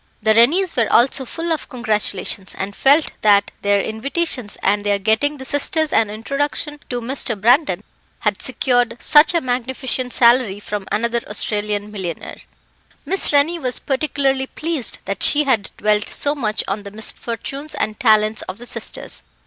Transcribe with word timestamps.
The 0.23 0.33
Rennies 0.33 0.75
were 0.75 0.91
also 0.91 1.25
full 1.25 1.51
of 1.53 1.69
congratulations, 1.69 2.55
and 2.57 2.75
felt 2.75 3.11
that 3.21 3.51
their 3.61 3.79
invitations 3.79 4.57
and 4.63 4.83
their 4.83 4.97
getting 4.97 5.37
the 5.37 5.45
sisters 5.45 5.93
an 5.93 6.09
introduction 6.09 6.79
to 6.89 7.01
Mr. 7.01 7.39
Brandon, 7.39 7.83
had 8.21 8.41
secured 8.41 8.97
such 8.99 9.35
a 9.35 9.41
magnificent 9.41 10.11
salary 10.11 10.59
from 10.59 10.87
another 10.91 11.21
Australian 11.27 11.91
millionaire. 11.91 12.41
Miss 13.05 13.31
Rennie 13.31 13.59
was 13.59 13.79
particularly 13.79 14.47
pleased 14.47 14.97
that 15.05 15.21
she 15.21 15.43
had 15.43 15.69
dwelt 15.77 16.09
so 16.09 16.33
much 16.33 16.63
on 16.67 16.81
the 16.81 16.89
misfortunes 16.89 17.75
and 17.75 17.99
talents 17.99 18.41
of 18.49 18.57
the 18.57 18.65
sisters. 18.65 19.21